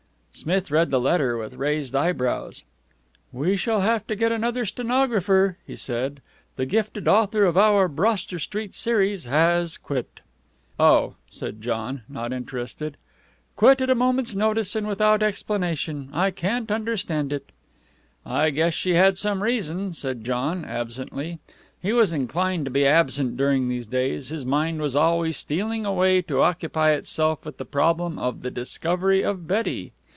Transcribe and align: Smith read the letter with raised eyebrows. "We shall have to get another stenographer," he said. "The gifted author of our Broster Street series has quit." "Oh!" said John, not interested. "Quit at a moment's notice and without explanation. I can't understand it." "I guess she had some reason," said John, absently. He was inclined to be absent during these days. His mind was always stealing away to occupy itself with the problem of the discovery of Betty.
Smith 0.33 0.71
read 0.71 0.89
the 0.89 0.99
letter 0.99 1.37
with 1.37 1.53
raised 1.53 1.95
eyebrows. 1.95 2.63
"We 3.31 3.55
shall 3.57 3.81
have 3.81 4.07
to 4.07 4.15
get 4.15 4.31
another 4.31 4.65
stenographer," 4.65 5.57
he 5.67 5.75
said. 5.75 6.19
"The 6.55 6.65
gifted 6.65 7.07
author 7.07 7.43
of 7.43 7.57
our 7.57 7.87
Broster 7.87 8.39
Street 8.39 8.73
series 8.73 9.25
has 9.25 9.77
quit." 9.77 10.21
"Oh!" 10.79 11.15
said 11.29 11.61
John, 11.61 12.01
not 12.09 12.33
interested. 12.33 12.97
"Quit 13.55 13.81
at 13.81 13.89
a 13.91 13.93
moment's 13.93 14.33
notice 14.33 14.75
and 14.75 14.87
without 14.87 15.21
explanation. 15.21 16.09
I 16.11 16.31
can't 16.31 16.71
understand 16.71 17.31
it." 17.31 17.51
"I 18.25 18.49
guess 18.49 18.73
she 18.73 18.95
had 18.95 19.19
some 19.19 19.43
reason," 19.43 19.93
said 19.93 20.23
John, 20.23 20.65
absently. 20.65 21.37
He 21.79 21.93
was 21.93 22.13
inclined 22.13 22.65
to 22.65 22.71
be 22.71 22.85
absent 22.87 23.37
during 23.37 23.67
these 23.67 23.85
days. 23.85 24.29
His 24.29 24.45
mind 24.45 24.81
was 24.81 24.95
always 24.95 25.37
stealing 25.37 25.85
away 25.85 26.21
to 26.23 26.41
occupy 26.41 26.91
itself 26.93 27.45
with 27.45 27.57
the 27.57 27.65
problem 27.65 28.17
of 28.17 28.41
the 28.41 28.49
discovery 28.49 29.21
of 29.23 29.45
Betty. 29.45 29.91